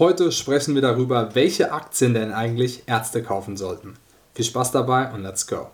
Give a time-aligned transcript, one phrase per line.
[0.00, 3.94] Heute sprechen wir darüber, welche Aktien denn eigentlich Ärzte kaufen sollten.
[4.32, 5.72] Viel Spaß dabei und let's go.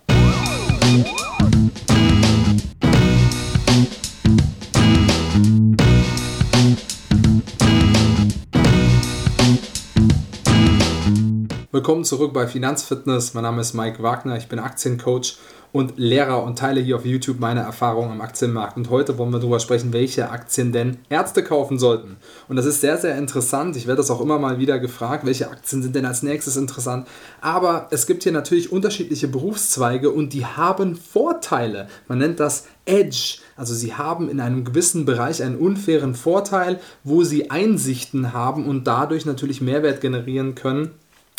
[11.71, 13.35] Willkommen zurück bei Finanzfitness.
[13.35, 15.37] Mein Name ist Mike Wagner, ich bin Aktiencoach
[15.75, 18.77] und Lehrer und teile hier auf YouTube meine Erfahrungen am Aktienmarkt.
[18.77, 22.17] Und heute wollen wir darüber sprechen, welche Aktien denn Ärzte kaufen sollten.
[22.47, 23.75] Und das ist sehr, sehr interessant.
[23.75, 27.09] Ich werde das auch immer mal wieder gefragt, welche Aktien sind denn als nächstes interessant.
[27.41, 31.89] Aber es gibt hier natürlich unterschiedliche Berufszweige und die haben Vorteile.
[32.07, 33.39] Man nennt das Edge.
[33.57, 38.87] Also sie haben in einem gewissen Bereich einen unfairen Vorteil, wo sie Einsichten haben und
[38.87, 40.93] dadurch natürlich Mehrwert generieren können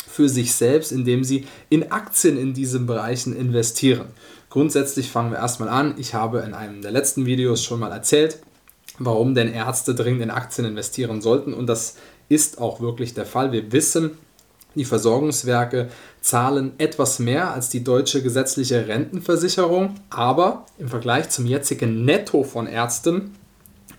[0.08, 4.06] für sich selbst, indem sie in Aktien in diesen Bereichen investieren.
[4.50, 5.94] Grundsätzlich fangen wir erstmal an.
[5.98, 8.38] Ich habe in einem der letzten Videos schon mal erzählt,
[8.98, 11.96] warum denn Ärzte dringend in Aktien investieren sollten und das
[12.28, 13.52] ist auch wirklich der Fall.
[13.52, 14.12] Wir wissen,
[14.74, 15.88] die Versorgungswerke
[16.20, 22.66] zahlen etwas mehr als die deutsche gesetzliche Rentenversicherung, aber im Vergleich zum jetzigen Netto von
[22.66, 23.34] Ärzten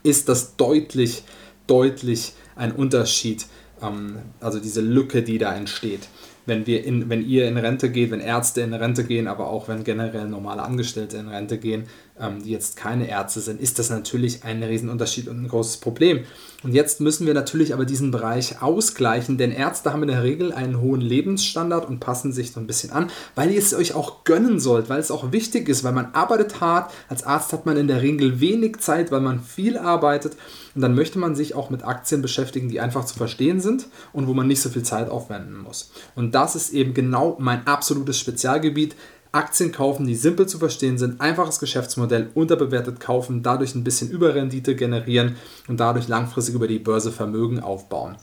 [0.03, 1.23] ist das deutlich,
[1.65, 3.45] deutlich ein Unterschied
[3.81, 6.07] ähm, also diese Lücke, die da entsteht.
[6.45, 9.67] Wenn, wir in, wenn ihr in Rente geht, wenn Ärzte in Rente gehen, aber auch
[9.67, 11.83] wenn generell normale Angestellte in Rente gehen,
[12.19, 16.25] ähm, die jetzt keine Ärzte sind, ist das natürlich ein Riesenunterschied und ein großes Problem.
[16.63, 20.51] Und jetzt müssen wir natürlich aber diesen Bereich ausgleichen, denn Ärzte haben in der Regel
[20.51, 24.23] einen hohen Lebensstandard und passen sich so ein bisschen an, weil ihr es euch auch
[24.23, 26.91] gönnen sollt, weil es auch wichtig ist, weil man arbeitet hart.
[27.09, 30.35] Als Arzt hat man in der Regel wenig Zeit, weil man viel arbeitet.
[30.73, 34.27] Und dann möchte man sich auch mit Aktien beschäftigen, die einfach zu verstehen sind und
[34.27, 35.91] wo man nicht so viel Zeit aufwenden muss.
[36.15, 38.95] Und das ist eben genau mein absolutes Spezialgebiet.
[39.31, 44.75] Aktien kaufen, die simpel zu verstehen sind, einfaches Geschäftsmodell, unterbewertet kaufen, dadurch ein bisschen Überrendite
[44.75, 45.35] generieren
[45.67, 48.15] und dadurch langfristig über die Börse Vermögen aufbauen.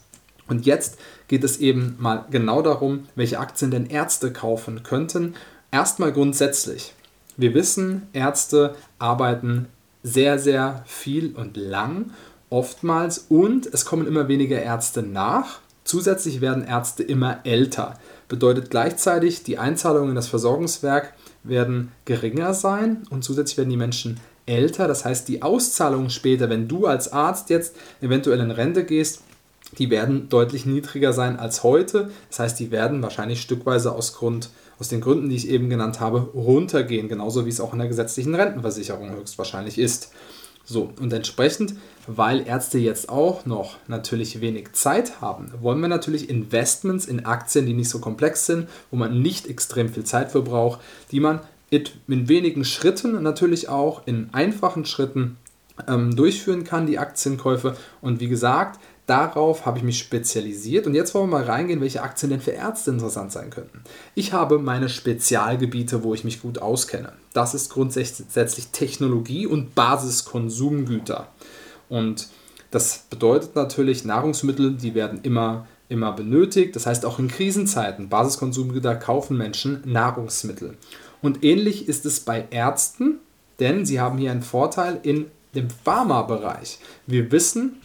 [0.47, 5.35] Und jetzt geht es eben mal genau darum, welche Aktien denn Ärzte kaufen könnten.
[5.71, 6.95] Erstmal grundsätzlich.
[7.37, 9.67] Wir wissen, Ärzte arbeiten
[10.03, 12.11] sehr, sehr viel und lang,
[12.51, 15.61] oftmals, und es kommen immer weniger Ärzte nach.
[15.83, 17.99] Zusätzlich werden Ärzte immer älter
[18.29, 21.13] bedeutet gleichzeitig, die Einzahlungen in das Versorgungswerk
[21.43, 24.89] werden geringer sein und zusätzlich werden die Menschen älter.
[24.89, 29.23] Das heißt, die Auszahlungen später, wenn du als Arzt jetzt eventuell in Rente gehst,
[29.79, 32.11] die werden deutlich niedriger sein als heute.
[32.29, 36.01] Das heißt, die werden wahrscheinlich stückweise aus, Grund, aus den Gründen, die ich eben genannt
[36.01, 40.13] habe, runtergehen, genauso wie es auch in der gesetzlichen Rentenversicherung höchstwahrscheinlich ist.
[40.65, 41.75] So, und entsprechend,
[42.07, 47.67] weil Ärzte jetzt auch noch natürlich wenig Zeit haben, wollen wir natürlich Investments in Aktien,
[47.67, 50.81] die nicht so komplex sind, wo man nicht extrem viel Zeit für braucht,
[51.11, 55.37] die man in wenigen Schritten natürlich auch in einfachen Schritten
[55.89, 57.77] ähm, durchführen kann, die Aktienkäufe.
[58.01, 62.03] Und wie gesagt, Darauf habe ich mich spezialisiert und jetzt wollen wir mal reingehen, welche
[62.03, 63.83] Aktien denn für Ärzte interessant sein könnten.
[64.15, 67.13] Ich habe meine Spezialgebiete, wo ich mich gut auskenne.
[67.35, 71.29] Das ist grundsätzlich Technologie und Basiskonsumgüter.
[71.91, 72.29] Und
[72.71, 76.75] das bedeutet natürlich, Nahrungsmittel, die werden immer, immer benötigt.
[76.75, 80.79] Das heißt, auch in Krisenzeiten, Basiskonsumgüter kaufen Menschen Nahrungsmittel.
[81.21, 83.19] Und ähnlich ist es bei Ärzten,
[83.61, 86.79] denn sie haben hier einen Vorteil in dem Pharmabereich.
[87.07, 87.81] Wir wissen,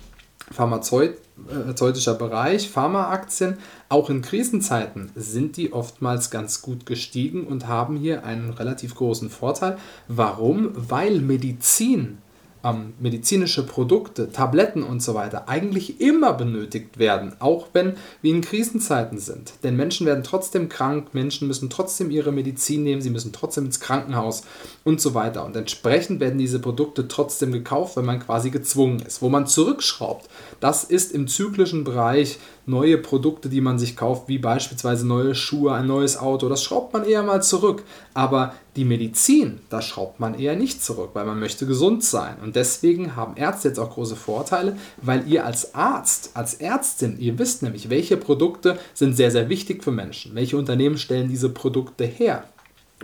[0.52, 8.24] pharmazeutischer Bereich, Pharmaaktien, auch in Krisenzeiten sind die oftmals ganz gut gestiegen und haben hier
[8.24, 9.78] einen relativ großen Vorteil.
[10.08, 10.72] Warum?
[10.74, 12.20] Weil Medizin
[12.64, 18.42] ähm, medizinische Produkte, Tabletten und so weiter eigentlich immer benötigt werden, auch wenn wir in
[18.42, 19.54] Krisenzeiten sind.
[19.64, 23.80] Denn Menschen werden trotzdem krank, Menschen müssen trotzdem ihre Medizin nehmen, sie müssen trotzdem ins
[23.80, 24.44] Krankenhaus
[24.84, 25.46] und so weiter.
[25.46, 29.22] Und entsprechend werden diese Produkte trotzdem gekauft, wenn man quasi gezwungen ist.
[29.22, 34.38] Wo man zurückschraubt, das ist im zyklischen Bereich neue Produkte, die man sich kauft, wie
[34.38, 36.48] beispielsweise neue Schuhe, ein neues Auto.
[36.50, 37.84] Das schraubt man eher mal zurück.
[38.14, 42.38] Aber die Medizin, da schraubt man eher nicht zurück, weil man möchte gesund sein.
[42.44, 47.40] Und deswegen haben Ärzte jetzt auch große Vorteile, weil ihr als Arzt, als Ärztin, ihr
[47.40, 50.36] wisst nämlich, welche Produkte sind sehr, sehr wichtig für Menschen.
[50.36, 52.44] Welche Unternehmen stellen diese Produkte her?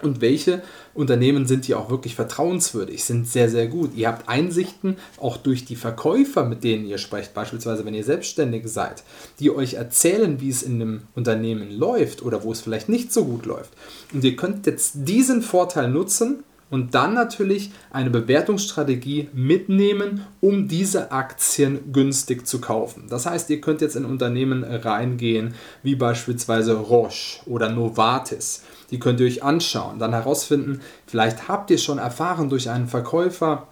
[0.01, 0.61] Und welche
[0.93, 3.95] Unternehmen sind hier auch wirklich vertrauenswürdig, sind sehr, sehr gut.
[3.95, 8.67] Ihr habt Einsichten auch durch die Verkäufer, mit denen ihr sprecht, beispielsweise wenn ihr selbstständig
[8.67, 9.03] seid,
[9.39, 13.25] die euch erzählen, wie es in einem Unternehmen läuft oder wo es vielleicht nicht so
[13.25, 13.71] gut läuft.
[14.13, 21.11] Und ihr könnt jetzt diesen Vorteil nutzen, und dann natürlich eine Bewertungsstrategie mitnehmen, um diese
[21.11, 23.05] Aktien günstig zu kaufen.
[23.09, 25.53] Das heißt, ihr könnt jetzt in Unternehmen reingehen,
[25.83, 31.77] wie beispielsweise Roche oder Novartis die könnt ihr euch anschauen, dann herausfinden, vielleicht habt ihr
[31.77, 33.67] schon erfahren durch einen Verkäufer,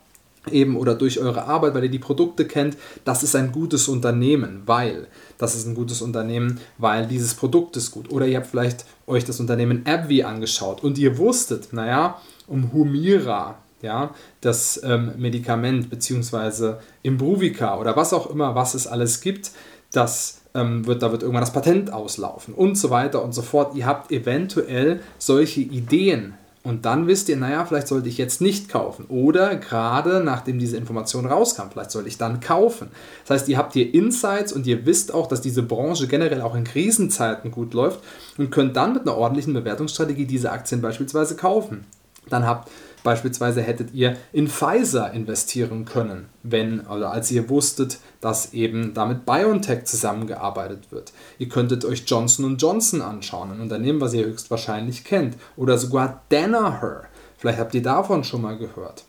[0.51, 2.75] eben oder durch eure Arbeit, weil ihr die Produkte kennt,
[3.05, 5.07] das ist ein gutes Unternehmen, weil
[5.37, 8.11] das ist ein gutes Unternehmen, weil dieses Produkt ist gut.
[8.11, 13.57] Oder ihr habt vielleicht euch das Unternehmen AbbVie angeschaut und ihr wusstet, naja, um Humira,
[13.81, 14.11] ja,
[14.41, 19.51] das ähm, Medikament beziehungsweise Imbruvica oder was auch immer, was es alles gibt,
[19.91, 23.75] das ähm, wird, da wird irgendwann das Patent auslaufen und so weiter und so fort.
[23.75, 28.69] Ihr habt eventuell solche Ideen und dann wisst ihr, naja, vielleicht sollte ich jetzt nicht
[28.69, 29.05] kaufen.
[29.09, 32.89] Oder gerade nachdem diese Information rauskam, vielleicht sollte ich dann kaufen.
[33.25, 36.55] Das heißt, ihr habt hier Insights und ihr wisst auch, dass diese Branche generell auch
[36.55, 37.99] in Krisenzeiten gut läuft
[38.37, 41.85] und könnt dann mit einer ordentlichen Bewertungsstrategie diese Aktien beispielsweise kaufen.
[42.29, 42.69] Dann habt
[43.03, 49.25] Beispielsweise hättet ihr in Pfizer investieren können, wenn oder als ihr wusstet, dass eben damit
[49.25, 51.11] BioNTech zusammengearbeitet wird.
[51.37, 57.03] Ihr könntet euch Johnson Johnson anschauen, ein Unternehmen, was ihr höchstwahrscheinlich kennt, oder sogar Danaher.
[57.37, 59.03] Vielleicht habt ihr davon schon mal gehört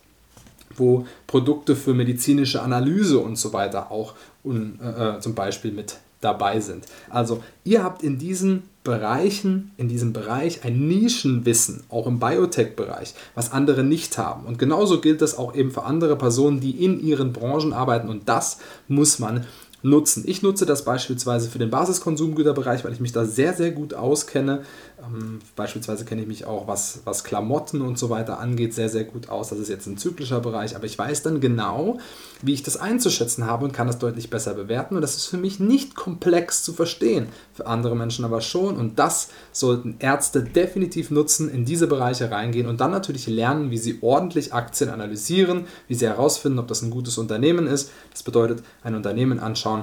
[0.77, 4.13] wo Produkte für medizinische Analyse und so weiter auch
[4.43, 6.85] un, äh, zum Beispiel mit dabei sind.
[7.09, 13.51] Also ihr habt in diesen Bereichen, in diesem Bereich ein Nischenwissen, auch im Biotech-Bereich, was
[13.51, 14.45] andere nicht haben.
[14.45, 18.09] Und genauso gilt das auch eben für andere Personen, die in ihren Branchen arbeiten.
[18.09, 19.45] Und das muss man
[19.85, 20.23] nutzen.
[20.25, 24.63] Ich nutze das beispielsweise für den Basiskonsumgüterbereich, weil ich mich da sehr, sehr gut auskenne.
[24.99, 29.03] Ähm, beispielsweise kenne ich mich auch, was, was Klamotten und so weiter angeht, sehr, sehr
[29.03, 29.49] gut aus.
[29.49, 31.99] Das ist jetzt ein zyklischer Bereich, aber ich weiß dann genau,
[32.41, 34.95] wie ich das einzuschätzen habe und kann das deutlich besser bewerten.
[34.95, 38.77] Und das ist für mich nicht komplex zu verstehen, für andere Menschen aber schon.
[38.77, 43.77] Und das sollten Ärzte definitiv nutzen, in diese Bereiche reingehen und dann natürlich lernen, wie
[43.77, 47.91] sie ordentlich Aktien analysieren, wie sie herausfinden, ob das ein gutes Unternehmen ist.
[48.11, 49.74] Das bedeutet, ein Unternehmen anschauen,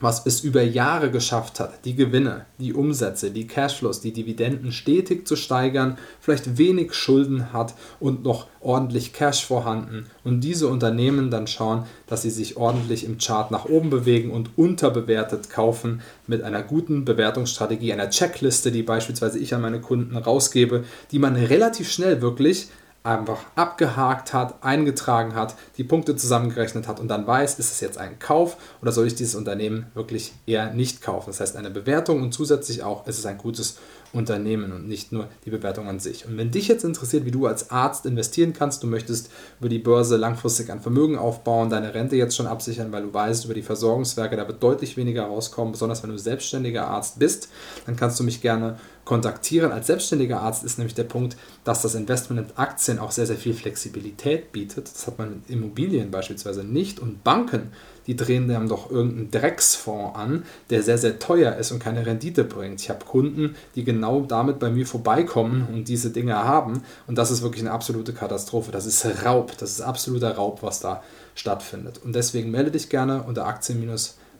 [0.00, 5.28] was es über Jahre geschafft hat, die Gewinne, die Umsätze, die Cashflows, die Dividenden stetig
[5.28, 10.06] zu steigern, vielleicht wenig Schulden hat und noch ordentlich Cash vorhanden.
[10.24, 14.56] Und diese Unternehmen dann schauen, dass sie sich ordentlich im Chart nach oben bewegen und
[14.56, 20.84] unterbewertet kaufen mit einer guten Bewertungsstrategie, einer Checkliste, die beispielsweise ich an meine Kunden rausgebe,
[21.10, 22.68] die man relativ schnell wirklich
[23.02, 27.96] einfach abgehakt hat, eingetragen hat, die Punkte zusammengerechnet hat und dann weiß, ist es jetzt
[27.96, 31.30] ein Kauf oder soll ich dieses Unternehmen wirklich eher nicht kaufen.
[31.30, 33.80] Das heißt eine Bewertung und zusätzlich auch, ist es ein gutes Unternehmen
[34.12, 36.26] und nicht nur die Bewertung an sich.
[36.26, 39.30] Und wenn dich jetzt interessiert, wie du als Arzt investieren kannst, du möchtest
[39.60, 43.44] über die Börse langfristig ein Vermögen aufbauen, deine Rente jetzt schon absichern, weil du weißt,
[43.44, 47.48] über die Versorgungswerke, da wird deutlich weniger rauskommen, besonders wenn du selbstständiger Arzt bist,
[47.86, 49.72] dann kannst du mich gerne kontaktieren.
[49.72, 53.36] Als selbstständiger Arzt ist nämlich der Punkt, dass das Investment in Aktien auch sehr, sehr
[53.36, 54.92] viel Flexibilität bietet.
[54.92, 57.70] Das hat man mit Immobilien beispielsweise nicht und Banken
[58.10, 62.42] die drehen dann doch irgendeinen Drecksfonds an, der sehr, sehr teuer ist und keine Rendite
[62.42, 62.80] bringt.
[62.80, 67.30] Ich habe Kunden, die genau damit bei mir vorbeikommen und diese Dinge haben und das
[67.30, 68.72] ist wirklich eine absolute Katastrophe.
[68.72, 71.02] Das ist Raub, das ist absoluter Raub, was da
[71.34, 72.00] stattfindet.
[72.04, 73.80] Und deswegen melde dich gerne unter Aktien-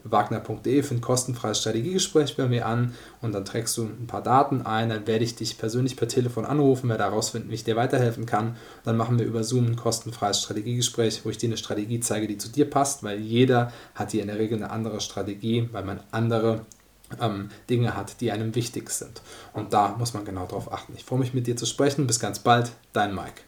[0.05, 4.63] wagner.de für ein kostenfreies Strategiegespräch bei mir an und dann trägst du ein paar Daten
[4.63, 8.27] ein, dann werde ich dich persönlich per Telefon anrufen, werde herausfinden, wie ich dir weiterhelfen
[8.27, 8.57] kann.
[8.85, 12.39] Dann machen wir über Zoom ein kostenfreies Strategiegespräch, wo ich dir eine Strategie zeige, die
[12.39, 16.01] zu dir passt, weil jeder hat hier in der Regel eine andere Strategie, weil man
[16.11, 16.63] andere
[17.21, 19.23] ähm, Dinge hat, die einem wichtig sind.
[19.53, 20.95] Und da muss man genau drauf achten.
[20.97, 22.07] Ich freue mich mit dir zu sprechen.
[22.07, 23.43] Bis ganz bald, dein Mike.